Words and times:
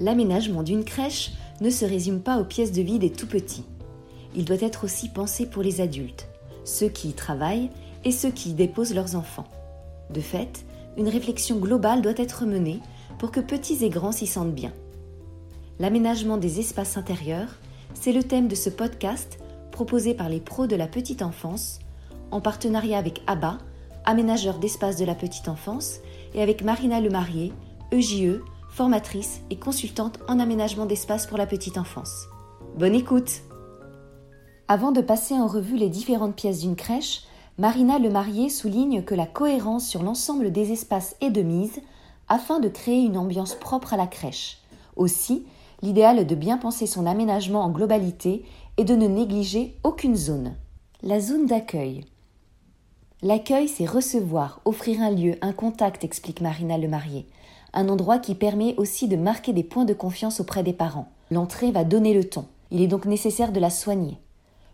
L'aménagement 0.00 0.62
d'une 0.62 0.82
crèche 0.82 1.32
ne 1.60 1.68
se 1.68 1.84
résume 1.84 2.20
pas 2.20 2.38
aux 2.38 2.44
pièces 2.44 2.72
de 2.72 2.80
vie 2.80 2.98
des 2.98 3.10
tout 3.10 3.26
petits. 3.26 3.66
Il 4.34 4.46
doit 4.46 4.62
être 4.62 4.84
aussi 4.84 5.10
pensé 5.10 5.44
pour 5.44 5.62
les 5.62 5.82
adultes, 5.82 6.26
ceux 6.64 6.88
qui 6.88 7.10
y 7.10 7.12
travaillent 7.12 7.68
et 8.06 8.10
ceux 8.10 8.30
qui 8.30 8.50
y 8.50 8.54
déposent 8.54 8.94
leurs 8.94 9.14
enfants. 9.14 9.46
De 10.08 10.22
fait, 10.22 10.64
une 10.96 11.08
réflexion 11.08 11.58
globale 11.58 12.00
doit 12.00 12.14
être 12.16 12.46
menée 12.46 12.80
pour 13.18 13.30
que 13.30 13.40
petits 13.40 13.84
et 13.84 13.90
grands 13.90 14.10
s'y 14.10 14.26
sentent 14.26 14.54
bien. 14.54 14.72
L'aménagement 15.78 16.38
des 16.38 16.60
espaces 16.60 16.96
intérieurs, 16.96 17.58
c'est 17.92 18.12
le 18.12 18.24
thème 18.24 18.48
de 18.48 18.54
ce 18.54 18.70
podcast 18.70 19.38
proposé 19.70 20.14
par 20.14 20.30
les 20.30 20.40
pros 20.40 20.66
de 20.66 20.76
la 20.76 20.86
petite 20.86 21.20
enfance, 21.20 21.78
en 22.30 22.40
partenariat 22.40 22.96
avec 22.96 23.20
ABBA, 23.26 23.58
aménageur 24.06 24.60
d'espace 24.60 24.96
de 24.96 25.04
la 25.04 25.14
petite 25.14 25.48
enfance, 25.48 26.00
et 26.32 26.40
avec 26.40 26.64
Marina 26.64 27.02
Lemarié, 27.02 27.52
EJE, 27.92 28.40
formatrice 28.70 29.40
et 29.50 29.56
consultante 29.56 30.20
en 30.28 30.38
aménagement 30.38 30.86
d'espace 30.86 31.26
pour 31.26 31.36
la 31.36 31.46
petite 31.46 31.76
enfance. 31.76 32.26
Bonne 32.78 32.94
écoute 32.94 33.42
Avant 34.68 34.92
de 34.92 35.00
passer 35.00 35.34
en 35.34 35.46
revue 35.46 35.76
les 35.76 35.88
différentes 35.88 36.36
pièces 36.36 36.60
d'une 36.60 36.76
crèche, 36.76 37.22
Marina 37.58 37.98
Lemarié 37.98 38.48
souligne 38.48 39.02
que 39.02 39.14
la 39.14 39.26
cohérence 39.26 39.86
sur 39.86 40.02
l'ensemble 40.02 40.52
des 40.52 40.72
espaces 40.72 41.16
est 41.20 41.30
de 41.30 41.42
mise 41.42 41.80
afin 42.28 42.60
de 42.60 42.68
créer 42.68 43.02
une 43.02 43.18
ambiance 43.18 43.54
propre 43.54 43.92
à 43.92 43.96
la 43.96 44.06
crèche. 44.06 44.58
Aussi, 44.96 45.44
l'idéal 45.82 46.26
de 46.26 46.34
bien 46.34 46.56
penser 46.56 46.86
son 46.86 47.06
aménagement 47.06 47.62
en 47.62 47.70
globalité 47.70 48.44
et 48.76 48.84
de 48.84 48.94
ne 48.94 49.08
négliger 49.08 49.76
aucune 49.82 50.16
zone. 50.16 50.54
La 51.02 51.20
zone 51.20 51.46
d'accueil. 51.46 52.04
L'accueil, 53.22 53.68
c'est 53.68 53.84
recevoir, 53.84 54.60
offrir 54.64 55.02
un 55.02 55.10
lieu, 55.10 55.34
un 55.42 55.52
contact, 55.52 56.04
explique 56.04 56.40
Marina 56.40 56.78
Lemarié 56.78 57.26
un 57.72 57.88
endroit 57.88 58.18
qui 58.18 58.34
permet 58.34 58.74
aussi 58.76 59.08
de 59.08 59.16
marquer 59.16 59.52
des 59.52 59.62
points 59.62 59.84
de 59.84 59.94
confiance 59.94 60.40
auprès 60.40 60.62
des 60.62 60.72
parents. 60.72 61.08
L'entrée 61.30 61.70
va 61.70 61.84
donner 61.84 62.14
le 62.14 62.24
ton. 62.24 62.46
Il 62.70 62.82
est 62.82 62.88
donc 62.88 63.04
nécessaire 63.04 63.52
de 63.52 63.60
la 63.60 63.70
soigner. 63.70 64.18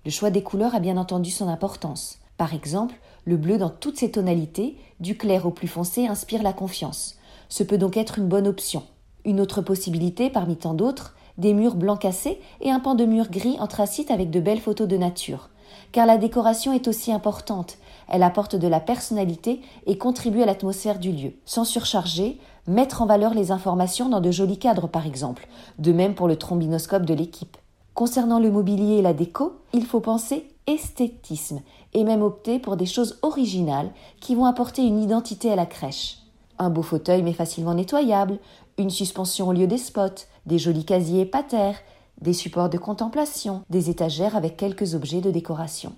Le 0.05 0.11
choix 0.11 0.30
des 0.30 0.42
couleurs 0.42 0.75
a 0.75 0.80
bien 0.80 0.97
entendu 0.97 1.30
son 1.30 1.48
importance. 1.48 2.19
Par 2.36 2.55
exemple, 2.55 2.94
le 3.24 3.36
bleu 3.36 3.58
dans 3.58 3.70
toutes 3.70 3.98
ses 3.98 4.11
tonalités, 4.11 4.77
du 5.00 5.17
clair 5.17 5.47
au 5.47 5.50
plus 5.50 5.69
foncé, 5.69 6.06
inspire 6.06 6.42
la 6.42 6.52
confiance. 6.52 7.17
Ce 7.48 7.62
peut 7.62 7.78
donc 7.78 7.97
être 7.97 8.19
une 8.19 8.28
bonne 8.28 8.47
option. 8.47 8.83
Une 9.24 9.41
autre 9.41 9.62
possibilité, 9.62 10.30
parmi 10.30 10.56
tant 10.56 10.74
d'autres, 10.74 11.14
des 11.39 11.52
murs 11.52 11.74
blancs 11.74 12.00
cassés 12.00 12.41
et 12.61 12.70
un 12.70 12.80
pan 12.80 12.94
de 12.94 13.05
mur 13.05 13.30
gris 13.30 13.56
anthracite 13.58 14.11
avec 14.11 14.30
de 14.30 14.41
belles 14.41 14.61
photos 14.61 14.89
de 14.89 14.97
nature. 14.97 15.50
Car 15.92 16.06
la 16.06 16.19
décoration 16.19 16.72
est 16.72 16.89
aussi 16.89 17.12
importante. 17.12 17.78
Elle 18.08 18.22
apporte 18.22 18.56
de 18.56 18.68
la 18.68 18.80
personnalité 18.80 19.60
et 19.86 19.98
contribue 19.98 20.42
à 20.42 20.46
l'atmosphère 20.46 20.98
du 20.98 21.12
lieu. 21.12 21.32
Sans 21.44 21.64
surcharger, 21.64 22.38
mettre 22.66 23.02
en 23.02 23.06
valeur 23.06 23.34
les 23.34 23.50
informations 23.50 24.08
dans 24.08 24.20
de 24.20 24.30
jolis 24.30 24.58
cadres 24.58 24.88
par 24.88 25.06
exemple, 25.06 25.48
de 25.78 25.92
même 25.92 26.14
pour 26.14 26.28
le 26.28 26.36
trombinoscope 26.36 27.04
de 27.04 27.14
l'équipe. 27.14 27.56
Concernant 27.94 28.38
le 28.38 28.50
mobilier 28.50 28.96
et 28.96 29.02
la 29.02 29.14
déco, 29.14 29.54
il 29.72 29.86
faut 29.86 30.00
penser 30.00 30.48
esthétisme 30.66 31.60
et 31.94 32.04
même 32.04 32.22
opter 32.22 32.58
pour 32.58 32.77
des 32.77 32.86
choses 32.86 33.18
originales 33.22 33.90
qui 34.20 34.34
vont 34.34 34.44
apporter 34.44 34.82
une 34.82 35.00
identité 35.00 35.50
à 35.50 35.56
la 35.56 35.66
crèche. 35.66 36.18
Un 36.58 36.70
beau 36.70 36.82
fauteuil 36.82 37.22
mais 37.22 37.32
facilement 37.32 37.74
nettoyable, 37.74 38.38
une 38.78 38.90
suspension 38.90 39.48
au 39.48 39.52
lieu 39.52 39.66
des 39.66 39.78
spots, 39.78 40.27
des 40.44 40.58
jolis 40.58 40.84
casiers 40.84 41.24
pater, 41.24 41.72
des 42.20 42.32
supports 42.32 42.68
de 42.68 42.78
contemplation, 42.78 43.62
des 43.70 43.90
étagères 43.90 44.36
avec 44.36 44.56
quelques 44.56 44.94
objets 44.94 45.20
de 45.20 45.30
décoration. 45.30 45.92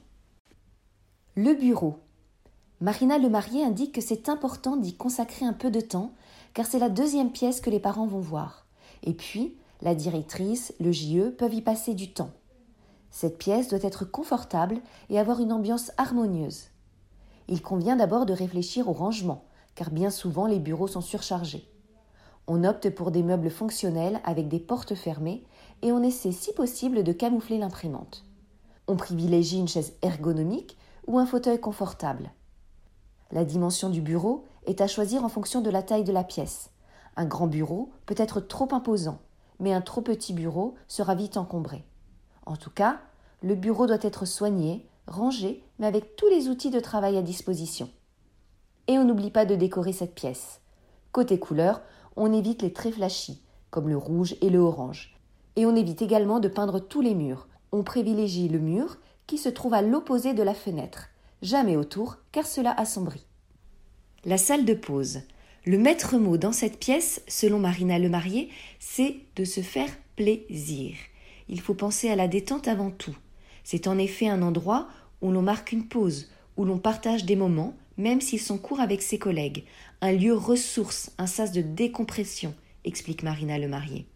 Le 1.41 1.55
bureau. 1.55 2.01
Marina 2.81 3.17
Le 3.17 3.29
Marié 3.29 3.63
indique 3.63 3.95
que 3.95 4.01
c'est 4.01 4.29
important 4.29 4.77
d'y 4.77 4.97
consacrer 4.97 5.47
un 5.47 5.53
peu 5.53 5.71
de 5.71 5.81
temps 5.81 6.11
car 6.53 6.67
c'est 6.67 6.81
la 6.81 6.89
deuxième 6.89 7.31
pièce 7.31 7.61
que 7.61 7.71
les 7.71 7.79
parents 7.79 8.09
vont 8.09 8.19
voir. 8.19 8.67
Et 9.05 9.13
puis, 9.15 9.55
la 9.81 9.95
directrice, 9.95 10.75
le 10.81 10.91
JE 10.91 11.31
peuvent 11.31 11.55
y 11.55 11.63
passer 11.63 11.95
du 11.95 12.11
temps. 12.11 12.33
Cette 13.13 13.39
pièce 13.39 13.69
doit 13.69 13.79
être 13.83 14.05
confortable 14.05 14.81
et 15.11 15.19
avoir 15.21 15.41
une 15.41 15.53
ambiance 15.53 15.93
harmonieuse. 15.97 16.71
Il 17.47 17.63
convient 17.63 17.95
d'abord 17.95 18.27
de 18.27 18.33
réfléchir 18.33 18.89
au 18.89 18.93
rangement, 18.93 19.45
car 19.77 19.93
bien 19.93 20.11
souvent 20.11 20.49
les 20.49 20.59
bureaux 20.59 20.89
sont 20.89 21.01
surchargés. 21.01 21.69
On 22.49 22.65
opte 22.65 22.91
pour 22.91 23.13
des 23.13 23.23
meubles 23.23 23.51
fonctionnels 23.51 24.21
avec 24.25 24.49
des 24.49 24.59
portes 24.59 24.97
fermées 24.97 25.45
et 25.83 25.93
on 25.93 26.03
essaie 26.03 26.33
si 26.33 26.53
possible 26.53 27.05
de 27.05 27.13
camoufler 27.13 27.59
l'imprimante. 27.59 28.25
On 28.89 28.97
privilégie 28.97 29.61
une 29.61 29.69
chaise 29.69 29.93
ergonomique 30.03 30.77
ou 31.09 31.19
un 31.19 31.27
fauteuil 31.27 31.59
confortable. 31.59 32.31
La 33.33 33.45
dimension 33.45 33.89
du 33.89 34.01
bureau 34.01 34.45
est 34.67 34.81
à 34.81 34.87
choisir 34.87 35.25
en 35.25 35.29
fonction 35.29 35.61
de 35.61 35.71
la 35.71 35.83
taille 35.83 36.05
de 36.05 36.13
la 36.13 36.23
pièce. 36.23 36.71
Un 37.17 37.25
grand 37.25 37.49
bureau 37.49 37.91
peut 38.07 38.15
être 38.19 38.41
trop 38.41 38.69
imposant, 38.73 39.19
mais 39.59 39.73
un 39.73 39.81
trop 39.81 40.03
petit 40.03 40.33
bureau 40.33 40.75
sera 40.87 41.15
vite 41.15 41.37
encombré. 41.37 41.85
En 42.47 42.57
tout 42.57 42.71
cas, 42.71 43.01
le 43.43 43.55
bureau 43.55 43.87
doit 43.87 43.99
être 44.03 44.27
soigné, 44.27 44.87
rangé, 45.07 45.65
mais 45.79 45.87
avec 45.87 46.15
tous 46.15 46.29
les 46.29 46.49
outils 46.49 46.71
de 46.71 46.81
travail 46.81 47.17
à 47.17 47.23
disposition. 47.23 47.91
Et 48.87 48.99
on 48.99 49.05
n'oublie 49.05 49.31
pas 49.31 49.47
de 49.47 49.57
décorer 49.57 49.93
cette 49.93 50.15
pièce. 50.15 50.61
Côté 51.13 51.39
couleur, 51.39 51.83
on 52.17 52.33
évite 52.33 52.63
les 52.63 52.73
très 52.73 52.93
flashy, 52.93 53.43
comme 53.71 53.89
le 53.89 53.97
rouge 53.97 54.37
et 54.43 54.51
le 54.51 54.59
orange. 54.59 55.19
Et 55.57 55.67
on 55.67 55.75
évite 55.75 56.03
également 56.03 56.39
de 56.39 56.49
peindre 56.49 56.79
tous 56.79 57.01
les 57.01 57.15
murs. 57.15 57.49
On 57.73 57.83
privilégie 57.83 58.49
le 58.49 58.59
mur 58.59 58.99
qui 59.29 59.39
se 59.39 59.49
trouve 59.49 59.75
à 59.75 59.83
l'opposé 59.83 60.35
de 60.35 60.43
la 60.43 60.55
fenêtre, 60.55 61.11
jamais 61.43 61.77
autour, 61.77 62.17
car 62.33 62.47
cela 62.47 62.73
assombrit. 62.73 63.25
La 64.25 64.39
salle 64.39 64.65
de 64.65 64.75
pause. 64.75 65.21
Le 65.65 65.79
maître 65.79 66.17
mot 66.17 66.39
dans 66.39 66.51
cette 66.51 66.81
pièce, 66.81 67.23
selon 67.29 67.61
Marina 67.61 67.99
Lemarié, 67.99 68.49
c'est 68.81 69.17
de 69.37 69.45
se 69.45 69.61
faire 69.61 69.91
plaisir. 70.17 70.97
Il 71.49 71.61
faut 71.61 71.75
penser 71.75 72.09
à 72.09 72.17
la 72.17 72.27
détente 72.27 72.69
avant 72.69 72.91
tout. 72.91 73.17
C'est 73.65 73.87
en 73.87 73.99
effet 73.99 74.29
un 74.29 74.43
endroit 74.43 74.89
où 75.21 75.31
l'on 75.31 75.43
marque 75.43 75.73
une 75.73 75.87
pause, 75.87 76.31
où 76.57 76.65
l'on 76.65 76.79
partage 76.79 77.25
des 77.25 77.37
moments, 77.37 77.77
même 77.99 78.23
s'ils 78.23 78.41
sont 78.41 78.59
courts 78.59 78.81
avec 78.81 79.03
ses 79.03 79.19
collègues, 79.19 79.65
un 80.01 80.13
lieu 80.13 80.33
ressource, 80.33 81.11
un 81.19 81.27
sas 81.27 81.53
de 81.53 81.61
décompression, 81.61 82.55
explique 82.85 83.23
Marina 83.23 83.59
Lemarié. 83.59 84.07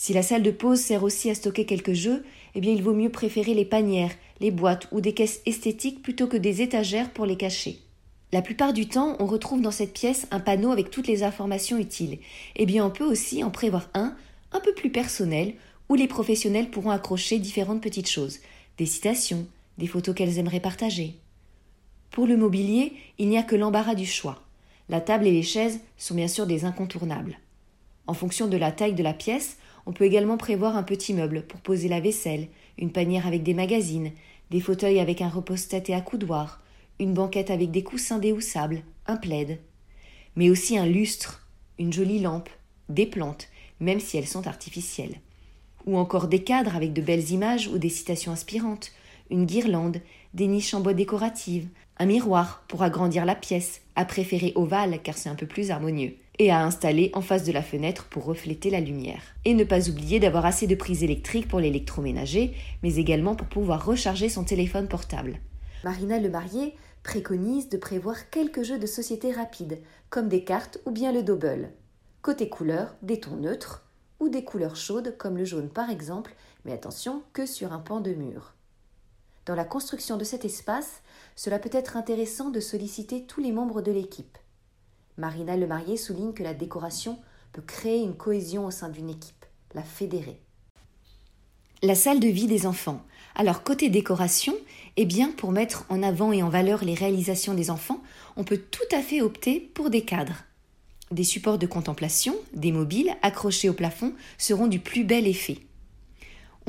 Si 0.00 0.14
la 0.14 0.22
salle 0.22 0.42
de 0.42 0.50
pause 0.50 0.80
sert 0.80 1.02
aussi 1.02 1.28
à 1.28 1.34
stocker 1.34 1.66
quelques 1.66 1.92
jeux, 1.92 2.24
eh 2.54 2.62
bien 2.62 2.72
il 2.72 2.82
vaut 2.82 2.94
mieux 2.94 3.10
préférer 3.10 3.52
les 3.52 3.66
panières, 3.66 4.14
les 4.40 4.50
boîtes 4.50 4.88
ou 4.92 5.02
des 5.02 5.12
caisses 5.12 5.42
esthétiques 5.44 6.00
plutôt 6.00 6.26
que 6.26 6.38
des 6.38 6.62
étagères 6.62 7.10
pour 7.10 7.26
les 7.26 7.36
cacher. 7.36 7.80
La 8.32 8.40
plupart 8.40 8.72
du 8.72 8.88
temps, 8.88 9.14
on 9.18 9.26
retrouve 9.26 9.60
dans 9.60 9.70
cette 9.70 9.92
pièce 9.92 10.26
un 10.30 10.40
panneau 10.40 10.70
avec 10.70 10.90
toutes 10.90 11.06
les 11.06 11.22
informations 11.22 11.76
utiles. 11.76 12.16
Eh 12.56 12.64
bien, 12.64 12.86
on 12.86 12.88
peut 12.88 13.04
aussi 13.04 13.44
en 13.44 13.50
prévoir 13.50 13.90
un, 13.92 14.16
un 14.52 14.60
peu 14.60 14.72
plus 14.72 14.88
personnel, 14.88 15.52
où 15.90 15.96
les 15.96 16.08
professionnels 16.08 16.70
pourront 16.70 16.92
accrocher 16.92 17.38
différentes 17.38 17.82
petites 17.82 18.08
choses, 18.08 18.38
des 18.78 18.86
citations, 18.86 19.46
des 19.76 19.86
photos 19.86 20.14
qu'elles 20.14 20.38
aimeraient 20.38 20.60
partager. 20.60 21.16
Pour 22.10 22.26
le 22.26 22.38
mobilier, 22.38 22.94
il 23.18 23.28
n'y 23.28 23.36
a 23.36 23.42
que 23.42 23.54
l'embarras 23.54 23.96
du 23.96 24.06
choix. 24.06 24.40
La 24.88 25.02
table 25.02 25.26
et 25.26 25.32
les 25.32 25.42
chaises 25.42 25.80
sont 25.98 26.14
bien 26.14 26.26
sûr 26.26 26.46
des 26.46 26.64
incontournables. 26.64 27.38
En 28.06 28.14
fonction 28.14 28.46
de 28.48 28.56
la 28.56 28.72
taille 28.72 28.94
de 28.94 29.02
la 29.02 29.12
pièce, 29.12 29.58
on 29.90 29.92
peut 29.92 30.04
également 30.04 30.36
prévoir 30.36 30.76
un 30.76 30.84
petit 30.84 31.12
meuble 31.12 31.42
pour 31.42 31.58
poser 31.58 31.88
la 31.88 31.98
vaisselle, 31.98 32.46
une 32.78 32.92
panière 32.92 33.26
avec 33.26 33.42
des 33.42 33.54
magazines, 33.54 34.12
des 34.52 34.60
fauteuils 34.60 35.00
avec 35.00 35.20
un 35.20 35.28
repose-tête 35.28 35.90
et 35.90 35.94
accoudoir, 35.94 36.62
une 37.00 37.12
banquette 37.12 37.50
avec 37.50 37.72
des 37.72 37.82
coussins 37.82 38.20
déhoussables, 38.20 38.84
un 39.08 39.16
plaid, 39.16 39.58
mais 40.36 40.48
aussi 40.48 40.78
un 40.78 40.86
lustre, 40.86 41.44
une 41.80 41.92
jolie 41.92 42.20
lampe, 42.20 42.48
des 42.88 43.04
plantes, 43.04 43.48
même 43.80 43.98
si 43.98 44.16
elles 44.16 44.28
sont 44.28 44.46
artificielles, 44.46 45.16
ou 45.86 45.98
encore 45.98 46.28
des 46.28 46.44
cadres 46.44 46.76
avec 46.76 46.92
de 46.92 47.02
belles 47.02 47.32
images 47.32 47.66
ou 47.66 47.76
des 47.76 47.88
citations 47.88 48.30
inspirantes, 48.30 48.92
une 49.28 49.44
guirlande, 49.44 50.00
des 50.34 50.46
niches 50.46 50.74
en 50.74 50.80
bois 50.80 50.94
décoratives, 50.94 51.68
un 51.98 52.06
miroir 52.06 52.64
pour 52.68 52.82
agrandir 52.82 53.24
la 53.24 53.34
pièce, 53.34 53.82
à 53.96 54.04
préférer 54.04 54.52
ovale 54.54 55.00
car 55.02 55.16
c'est 55.16 55.28
un 55.28 55.34
peu 55.34 55.46
plus 55.46 55.70
harmonieux, 55.70 56.14
et 56.38 56.50
à 56.50 56.64
installer 56.64 57.10
en 57.14 57.20
face 57.20 57.44
de 57.44 57.52
la 57.52 57.62
fenêtre 57.62 58.06
pour 58.06 58.24
refléter 58.24 58.70
la 58.70 58.80
lumière. 58.80 59.22
Et 59.44 59.54
ne 59.54 59.64
pas 59.64 59.88
oublier 59.88 60.20
d'avoir 60.20 60.46
assez 60.46 60.66
de 60.66 60.74
prises 60.74 61.04
électriques 61.04 61.48
pour 61.48 61.60
l'électroménager, 61.60 62.54
mais 62.82 62.96
également 62.96 63.34
pour 63.34 63.48
pouvoir 63.48 63.84
recharger 63.84 64.28
son 64.28 64.44
téléphone 64.44 64.88
portable. 64.88 65.40
Marina 65.84 66.18
Le 66.18 66.30
Marié 66.30 66.74
préconise 67.02 67.68
de 67.68 67.76
prévoir 67.76 68.30
quelques 68.30 68.62
jeux 68.62 68.78
de 68.78 68.86
société 68.86 69.32
rapides, 69.32 69.80
comme 70.08 70.28
des 70.28 70.44
cartes 70.44 70.78
ou 70.86 70.90
bien 70.90 71.12
le 71.12 71.22
double. 71.22 71.70
Côté 72.22 72.48
couleur, 72.48 72.94
des 73.02 73.20
tons 73.20 73.36
neutres 73.36 73.84
ou 74.18 74.28
des 74.28 74.44
couleurs 74.44 74.76
chaudes 74.76 75.16
comme 75.18 75.38
le 75.38 75.44
jaune 75.44 75.70
par 75.70 75.90
exemple, 75.90 76.34
mais 76.64 76.72
attention 76.72 77.22
que 77.32 77.46
sur 77.46 77.72
un 77.72 77.78
pan 77.78 78.00
de 78.00 78.12
mur. 78.12 78.54
Dans 79.50 79.56
la 79.56 79.64
construction 79.64 80.16
de 80.16 80.22
cet 80.22 80.44
espace, 80.44 81.02
cela 81.34 81.58
peut 81.58 81.70
être 81.72 81.96
intéressant 81.96 82.50
de 82.50 82.60
solliciter 82.60 83.24
tous 83.24 83.40
les 83.40 83.50
membres 83.50 83.82
de 83.82 83.90
l'équipe. 83.90 84.38
Marina 85.16 85.56
Lemarié 85.56 85.96
souligne 85.96 86.34
que 86.34 86.44
la 86.44 86.54
décoration 86.54 87.18
peut 87.52 87.60
créer 87.60 88.00
une 88.00 88.14
cohésion 88.14 88.64
au 88.64 88.70
sein 88.70 88.90
d'une 88.90 89.10
équipe, 89.10 89.44
la 89.74 89.82
fédérer. 89.82 90.40
La 91.82 91.96
salle 91.96 92.20
de 92.20 92.28
vie 92.28 92.46
des 92.46 92.64
enfants. 92.64 93.02
Alors 93.34 93.64
côté 93.64 93.88
décoration, 93.88 94.54
eh 94.96 95.04
bien 95.04 95.32
pour 95.32 95.50
mettre 95.50 95.84
en 95.88 96.00
avant 96.04 96.30
et 96.30 96.44
en 96.44 96.48
valeur 96.48 96.84
les 96.84 96.94
réalisations 96.94 97.54
des 97.54 97.72
enfants, 97.72 98.04
on 98.36 98.44
peut 98.44 98.62
tout 98.70 98.94
à 98.96 99.02
fait 99.02 99.20
opter 99.20 99.58
pour 99.58 99.90
des 99.90 100.04
cadres. 100.04 100.44
Des 101.10 101.24
supports 101.24 101.58
de 101.58 101.66
contemplation, 101.66 102.36
des 102.54 102.70
mobiles 102.70 103.16
accrochés 103.22 103.68
au 103.68 103.74
plafond 103.74 104.12
seront 104.38 104.68
du 104.68 104.78
plus 104.78 105.02
bel 105.02 105.26
effet. 105.26 105.58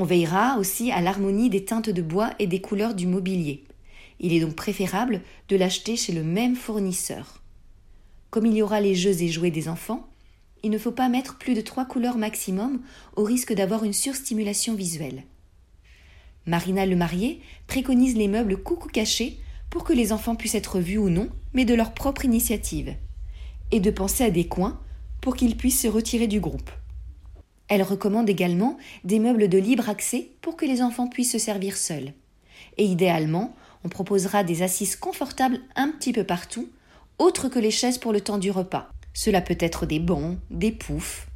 On 0.02 0.06
veillera 0.06 0.58
aussi 0.58 0.92
à 0.92 1.00
l'harmonie 1.00 1.52
des 1.52 1.64
teintes 1.64 1.92
de 1.92 2.02
bois 2.02 2.32
et 2.40 2.48
des 2.48 2.60
couleurs 2.60 2.96
du 2.96 3.06
mobilier. 3.06 3.66
Il 4.20 4.34
est 4.34 4.40
donc 4.40 4.56
préférable 4.56 5.22
de 5.48 5.56
l'acheter 5.56 5.96
chez 5.96 6.12
le 6.12 6.24
même 6.24 6.56
fournisseur. 6.56 7.44
Comme 8.32 8.48
il 8.48 8.56
y 8.56 8.64
aura 8.64 8.82
les 8.82 8.96
jeux 8.96 9.22
et 9.22 9.28
jouets 9.28 9.52
des 9.52 9.70
enfants, 9.70 10.10
il 10.64 10.72
ne 10.72 10.80
faut 10.80 10.92
pas 10.92 11.08
mettre 11.08 11.38
plus 11.38 11.54
de 11.54 11.62
trois 11.62 11.86
couleurs 11.86 12.18
maximum 12.18 12.82
au 13.16 13.24
risque 13.24 13.54
d'avoir 13.54 13.84
une 13.84 13.94
surstimulation 13.94 14.74
visuelle. 14.74 15.22
Marina 16.48 16.88
le 16.88 16.96
marié 16.96 17.40
préconise 17.68 18.16
les 18.16 18.28
meubles 18.28 18.58
coucou 18.58 18.90
cachés 18.90 19.38
pour 19.70 19.84
que 19.84 19.94
les 19.94 20.12
enfants 20.14 20.36
puissent 20.36 20.56
être 20.56 20.80
vus 20.80 20.98
ou 20.98 21.12
non, 21.12 21.30
mais 21.54 21.64
de 21.64 21.76
leur 21.76 21.94
propre 21.94 22.26
initiative, 22.26 22.96
et 23.70 23.80
de 23.80 23.92
penser 23.92 24.24
à 24.24 24.32
des 24.32 24.48
coins 24.48 24.82
pour 25.22 25.36
qu'ils 25.36 25.58
puissent 25.58 25.82
se 25.82 25.88
retirer 25.88 26.26
du 26.26 26.40
groupe. 26.40 26.72
Elle 27.72 27.84
recommande 27.84 28.30
également 28.30 28.78
des 29.06 29.18
meubles 29.18 29.48
de 29.48 29.58
libre 29.58 29.88
accès 29.88 30.32
pour 30.42 30.58
que 30.58 30.66
les 30.66 30.82
enfants 30.82 31.08
puissent 31.08 31.32
se 31.32 31.38
servir 31.38 31.78
seuls. 31.78 32.12
Et 32.78 32.84
idéalement, 32.84 33.56
on 33.86 33.88
proposera 33.88 34.44
des 34.44 34.62
assises 34.62 34.98
confortables 34.98 35.62
un 35.78 35.88
petit 35.88 36.12
peu 36.12 36.26
partout, 36.26 36.68
autres 37.18 37.48
que 37.48 37.60
les 37.60 37.72
chaises 37.72 37.98
pour 37.98 38.12
le 38.12 38.20
temps 38.20 38.40
du 38.40 38.52
repas. 38.52 38.90
Cela 39.14 39.40
peut 39.40 39.56
être 39.58 39.86
des 39.86 40.00
bancs, 40.00 40.38
des 40.50 40.74
poufs. 40.74 41.28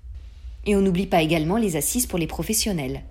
Et 0.66 0.76
on 0.76 0.82
n'oublie 0.82 1.08
pas 1.08 1.22
également 1.22 1.56
les 1.56 1.78
assises 1.78 2.06
pour 2.06 2.20
les 2.20 2.28
professionnels. 2.28 3.04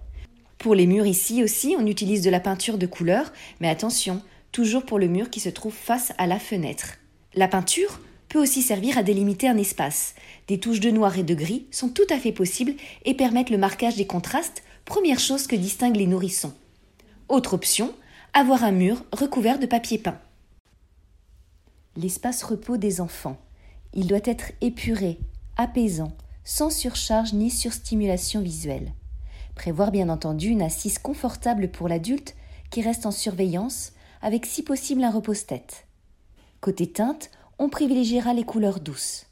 Pour 0.58 0.74
les 0.74 0.86
murs 0.86 1.06
ici 1.06 1.42
aussi, 1.42 1.74
on 1.78 1.86
utilise 1.86 2.20
de 2.20 2.30
la 2.30 2.40
peinture 2.40 2.76
de 2.76 2.86
couleur, 2.86 3.32
mais 3.58 3.70
attention, 3.70 4.20
toujours 4.52 4.84
pour 4.84 4.98
le 4.98 5.08
mur 5.08 5.30
qui 5.30 5.40
se 5.40 5.48
trouve 5.48 5.72
face 5.72 6.12
à 6.18 6.26
la 6.26 6.38
fenêtre. 6.38 6.98
La 7.34 7.48
peinture 7.48 8.00
peut 8.34 8.40
aussi 8.40 8.62
servir 8.62 8.98
à 8.98 9.04
délimiter 9.04 9.46
un 9.46 9.56
espace. 9.56 10.16
Des 10.48 10.58
touches 10.58 10.80
de 10.80 10.90
noir 10.90 11.16
et 11.16 11.22
de 11.22 11.36
gris 11.36 11.68
sont 11.70 11.88
tout 11.88 12.06
à 12.10 12.18
fait 12.18 12.32
possibles 12.32 12.74
et 13.04 13.14
permettent 13.14 13.48
le 13.48 13.58
marquage 13.58 13.94
des 13.94 14.08
contrastes, 14.08 14.64
première 14.84 15.20
chose 15.20 15.46
que 15.46 15.54
distinguent 15.54 15.98
les 15.98 16.08
nourrissons. 16.08 16.52
Autre 17.28 17.54
option, 17.54 17.94
avoir 18.32 18.64
un 18.64 18.72
mur 18.72 19.04
recouvert 19.12 19.60
de 19.60 19.66
papier 19.66 19.98
peint. 19.98 20.18
L'espace 21.94 22.42
repos 22.42 22.76
des 22.76 23.00
enfants. 23.00 23.36
Il 23.92 24.08
doit 24.08 24.18
être 24.24 24.50
épuré, 24.60 25.20
apaisant, 25.56 26.10
sans 26.42 26.70
surcharge 26.70 27.34
ni 27.34 27.50
surstimulation 27.50 28.40
visuelle. 28.40 28.94
Prévoir 29.54 29.92
bien 29.92 30.08
entendu 30.08 30.48
une 30.48 30.62
assise 30.62 30.98
confortable 30.98 31.68
pour 31.68 31.86
l'adulte 31.86 32.34
qui 32.70 32.82
reste 32.82 33.06
en 33.06 33.12
surveillance, 33.12 33.92
avec 34.22 34.44
si 34.44 34.64
possible 34.64 35.04
un 35.04 35.12
repose-tête. 35.12 35.86
Côté 36.60 36.88
teinte, 36.88 37.30
on 37.58 37.68
privilégiera 37.68 38.34
les 38.34 38.44
couleurs 38.44 38.80
douces. 38.80 39.26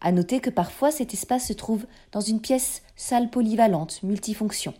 À 0.00 0.12
noter 0.12 0.40
que 0.40 0.50
parfois 0.50 0.90
cet 0.90 1.12
espace 1.12 1.48
se 1.48 1.52
trouve 1.52 1.86
dans 2.12 2.20
une 2.20 2.40
pièce 2.40 2.82
salle 2.96 3.30
polyvalente, 3.30 4.02
multifonction. 4.02 4.74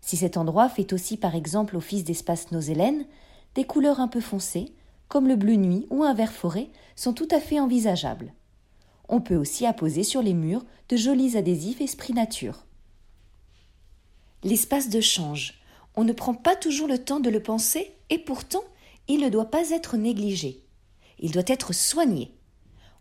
Si 0.00 0.16
cet 0.16 0.36
endroit 0.36 0.68
fait 0.68 0.92
aussi 0.92 1.16
par 1.16 1.34
exemple 1.34 1.76
office 1.76 2.04
d'espace 2.04 2.52
nosélène, 2.52 3.04
des 3.54 3.64
couleurs 3.64 4.00
un 4.00 4.08
peu 4.08 4.20
foncées, 4.20 4.72
comme 5.08 5.26
le 5.26 5.36
bleu 5.36 5.56
nuit 5.56 5.86
ou 5.90 6.04
un 6.04 6.14
vert 6.14 6.32
forêt, 6.32 6.68
sont 6.94 7.12
tout 7.12 7.28
à 7.30 7.40
fait 7.40 7.58
envisageables. 7.58 8.32
On 9.08 9.20
peut 9.20 9.36
aussi 9.36 9.66
apposer 9.66 10.04
sur 10.04 10.22
les 10.22 10.34
murs 10.34 10.64
de 10.88 10.96
jolis 10.96 11.36
adhésifs 11.36 11.80
esprit 11.80 12.12
nature. 12.12 12.66
L'espace 14.44 14.88
de 14.88 15.00
change. 15.00 15.60
On 15.96 16.04
ne 16.04 16.12
prend 16.12 16.34
pas 16.34 16.54
toujours 16.54 16.86
le 16.86 16.98
temps 16.98 17.18
de 17.18 17.30
le 17.30 17.42
penser 17.42 17.92
et 18.10 18.18
pourtant 18.18 18.62
il 19.08 19.20
ne 19.20 19.28
doit 19.30 19.50
pas 19.50 19.70
être 19.70 19.96
négligé. 19.96 20.62
Il 21.20 21.32
doit 21.32 21.42
être 21.46 21.72
soigné. 21.72 22.32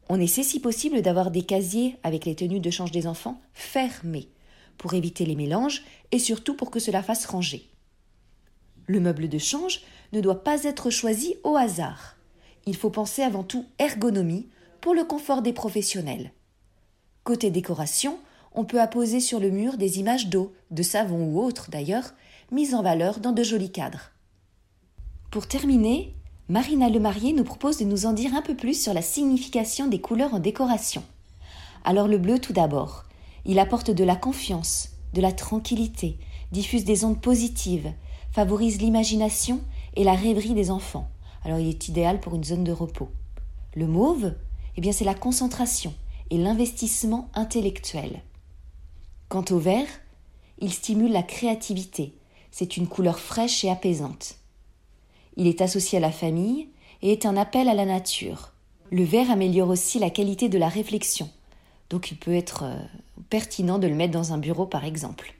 On 0.10 0.20
essaie 0.20 0.44
si 0.44 0.60
possible 0.60 1.02
d'avoir 1.02 1.32
des 1.32 1.44
casiers 1.44 1.98
avec 2.04 2.26
les 2.26 2.36
tenues 2.36 2.60
de 2.60 2.70
change 2.70 2.92
des 2.92 3.08
enfants 3.08 3.42
fermés 3.54 4.30
pour 4.78 4.94
éviter 4.94 5.26
les 5.26 5.36
mélanges 5.36 5.84
et 6.12 6.20
surtout 6.20 6.56
pour 6.56 6.72
que 6.72 6.80
cela 6.80 7.04
fasse 7.04 7.26
ranger. 7.26 7.70
Le 8.86 9.00
meuble 9.00 9.28
de 9.28 9.38
change 9.38 9.82
ne 10.14 10.22
doit 10.22 10.44
pas 10.44 10.64
être 10.64 10.90
choisi 10.90 11.36
au 11.44 11.56
hasard. 11.56 12.16
Il 12.66 12.76
faut 12.76 12.90
penser 12.90 13.22
avant 13.22 13.44
tout 13.44 13.66
ergonomie 13.80 14.48
pour 14.82 14.94
le 14.94 15.04
confort 15.04 15.42
des 15.42 15.54
professionnels. 15.54 16.32
Côté 17.24 17.52
décoration, 17.52 18.20
on 18.54 18.64
peut 18.64 18.80
apposer 18.80 19.20
sur 19.20 19.40
le 19.40 19.50
mur 19.50 19.78
des 19.78 20.00
images 20.00 20.28
d'eau, 20.28 20.54
de 20.72 20.84
savon 20.84 21.26
ou 21.26 21.42
autres 21.42 21.70
d'ailleurs, 21.70 22.14
mises 22.52 22.74
en 22.74 22.82
valeur 22.82 23.20
dans 23.20 23.34
de 23.34 23.44
jolis 23.44 23.72
cadres. 23.72 24.12
Pour 25.32 25.48
terminer, 25.48 26.16
Marina 26.50 26.88
Lemarié 26.88 27.34
nous 27.34 27.44
propose 27.44 27.78
de 27.78 27.84
nous 27.84 28.06
en 28.06 28.14
dire 28.14 28.34
un 28.34 28.42
peu 28.42 28.56
plus 28.56 28.82
sur 28.82 28.94
la 28.94 29.02
signification 29.02 29.88
des 29.88 30.00
couleurs 30.00 30.34
en 30.34 30.40
décoration. 30.40 31.04
Alors 31.84 32.08
le 32.08 32.18
bleu 32.18 32.40
tout 32.40 32.54
d'abord. 32.54 33.04
Il 33.44 33.60
apporte 33.60 33.92
de 33.92 34.06
la 34.06 34.16
confiance, 34.16 34.92
de 35.14 35.20
la 35.20 35.34
tranquillité, 35.34 36.18
diffuse 36.54 36.86
des 36.86 37.04
ondes 37.04 37.20
positives, 37.20 37.92
favorise 38.32 38.80
l'imagination 38.80 39.60
et 39.98 40.06
la 40.06 40.14
rêverie 40.14 40.54
des 40.54 40.72
enfants. 40.72 41.10
Alors 41.44 41.60
il 41.60 41.68
est 41.68 41.90
idéal 41.90 42.22
pour 42.22 42.34
une 42.34 42.46
zone 42.46 42.64
de 42.64 42.72
repos. 42.72 43.12
Le 43.76 43.86
mauve, 43.86 44.34
eh 44.78 44.82
bien 44.82 44.94
c'est 44.94 45.04
la 45.04 45.16
concentration 45.16 45.94
et 46.30 46.38
l'investissement 46.38 47.30
intellectuel. 47.34 48.22
Quant 49.28 49.46
au 49.52 49.60
vert, 49.60 49.88
il 50.60 50.72
stimule 50.72 51.12
la 51.12 51.24
créativité. 51.24 52.18
C'est 52.52 52.78
une 52.78 52.88
couleur 52.88 53.20
fraîche 53.20 53.66
et 53.66 53.70
apaisante. 53.70 54.38
Il 55.38 55.48
est 55.48 55.62
associé 55.62 56.00
à 56.00 56.02
la 56.02 56.12
famille 56.12 56.68
et 57.02 57.12
est 57.12 57.26
un 57.26 57.38
appel 57.38 57.70
à 57.70 57.74
la 57.74 57.86
nature. 57.86 58.52
Le 58.92 59.04
vert 59.04 59.32
améliore 59.32 59.70
aussi 59.70 60.00
la 60.00 60.10
qualité 60.10 60.50
de 60.50 60.58
la 60.58 60.68
réflexion, 60.68 61.30
donc 61.90 62.12
il 62.12 62.18
peut 62.18 62.34
être 62.34 62.64
euh, 62.64 62.78
pertinent 63.30 63.80
de 63.80 63.88
le 63.88 63.96
mettre 63.96 64.14
dans 64.14 64.34
un 64.34 64.38
bureau 64.38 64.66
par 64.66 64.84
exemple. 64.84 65.36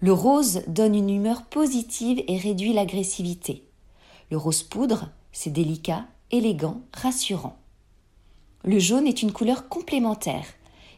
Le 0.00 0.12
rose 0.12 0.62
donne 0.66 0.94
une 0.94 1.08
humeur 1.08 1.44
positive 1.44 2.22
et 2.28 2.36
réduit 2.36 2.74
l'agressivité. 2.74 3.64
Le 4.30 4.36
rose 4.36 4.62
poudre, 4.62 5.08
c'est 5.32 5.52
délicat, 5.52 6.04
élégant, 6.30 6.82
rassurant. 6.92 7.56
Le 8.64 8.78
jaune 8.78 9.06
est 9.06 9.22
une 9.22 9.32
couleur 9.32 9.68
complémentaire. 9.68 10.44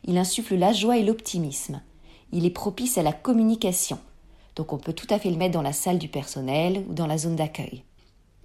Il 0.05 0.19
insuffle 0.19 0.57
la 0.57 0.73
joie 0.73 0.99
et 0.99 1.05
l'optimisme. 1.05 1.83
Il 2.33 2.47
est 2.47 2.51
propice 2.51 2.99
à 2.99 3.03
la 3.03 3.13
communication. 3.13 3.99
Donc 4.57 4.73
on 4.73 4.79
peut 4.79 4.95
tout 4.95 5.07
à 5.11 5.19
fait 5.19 5.31
le 5.31 5.37
mettre 5.37 5.55
dans 5.55 5.63
la 5.63 5.73
salle 5.73 5.99
du 5.99 6.09
personnel 6.09 6.85
ou 6.89 6.95
dans 6.95 7.07
la 7.07 7.19
zone 7.19 7.37
d'accueil. 7.37 7.85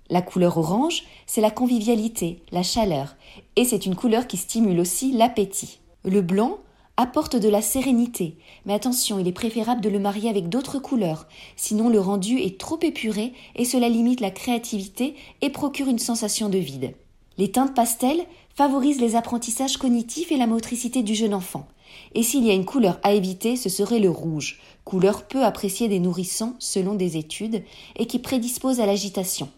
La 0.10 0.22
couleur 0.22 0.58
orange, 0.58 1.04
c'est 1.25 1.40
la 1.40 1.52
convivialité, 1.52 2.44
la 2.52 2.63
chaleur, 2.63 3.16
et 3.56 3.63
c'est 3.63 3.86
une 3.86 3.96
couleur 3.96 4.28
qui 4.28 4.36
stimule 4.36 4.82
aussi 4.82 5.13
l'appétit. 5.13 5.80
Le 6.03 6.22
blanc 6.22 6.58
apporte 6.98 7.38
de 7.38 7.48
la 7.48 7.62
sérénité, 7.62 8.38
mais 8.65 8.74
attention, 8.74 9.20
il 9.20 9.27
est 9.27 9.32
préférable 9.32 9.80
de 9.80 9.89
le 9.89 10.00
marier 10.00 10.30
avec 10.30 10.50
d'autres 10.50 10.80
couleurs, 10.80 11.27
sinon 11.56 11.88
le 11.88 12.00
rendu 12.01 12.39
est 12.39 12.60
trop 12.60 12.77
épuré 12.82 13.32
et 13.56 13.63
cela 13.63 13.88
limite 13.88 14.20
la 14.20 14.32
créativité 14.32 15.15
et 15.41 15.50
procure 15.50 15.88
une 15.88 15.98
sensation 15.98 16.50
de 16.50 16.58
vide. 16.58 16.94
Les 17.38 17.52
teintes 17.52 17.74
pastel 17.74 18.26
favorisent 18.56 19.02
les 19.02 19.16
apprentissages 19.16 19.78
cognitifs 19.78 20.32
et 20.32 20.38
la 20.38 20.48
motricité 20.48 21.04
du 21.04 21.16
jeune 21.16 21.34
enfant. 21.34 21.68
Et 22.14 22.24
s'il 22.24 22.46
y 22.46 22.52
a 22.52 22.54
une 22.54 22.66
couleur 22.66 23.00
à 23.04 23.14
éviter, 23.14 23.56
ce 23.56 23.70
serait 23.70 24.00
le 24.00 24.10
rouge, 24.10 24.60
couleur 24.86 25.24
peu 25.24 25.44
appréciée 25.44 25.88
des 25.88 26.00
nourrissons 26.00 26.56
selon 26.60 26.94
des 26.94 27.18
études 27.18 27.64
et 27.96 28.06
qui 28.06 28.20
prédispose 28.20 28.80
à 28.80 28.86
l'agitation. 28.86 29.50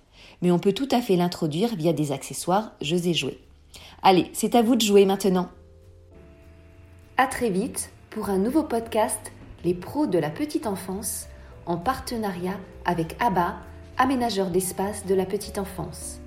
Mais 0.41 0.51
on 0.51 0.59
peut 0.59 0.73
tout 0.73 0.87
à 0.91 1.01
fait 1.01 1.15
l'introduire 1.15 1.75
via 1.75 1.93
des 1.93 2.11
accessoires 2.11 2.73
jeux 2.81 3.07
et 3.07 3.13
jouets. 3.13 3.39
Allez, 4.01 4.29
c'est 4.33 4.55
à 4.55 4.61
vous 4.61 4.75
de 4.75 4.81
jouer 4.81 5.05
maintenant. 5.05 5.49
À 7.17 7.27
très 7.27 7.49
vite 7.49 7.91
pour 8.09 8.29
un 8.29 8.37
nouveau 8.37 8.63
podcast 8.63 9.31
Les 9.63 9.73
pros 9.73 10.07
de 10.07 10.19
la 10.19 10.29
petite 10.29 10.67
enfance 10.67 11.27
en 11.65 11.77
partenariat 11.77 12.59
avec 12.85 13.15
ABBA, 13.19 13.55
aménageur 13.97 14.49
d'espace 14.49 15.05
de 15.05 15.15
la 15.15 15.25
petite 15.25 15.57
enfance. 15.57 16.22